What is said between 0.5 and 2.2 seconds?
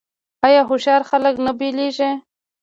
هوښیار خلک نه بیلیږي؟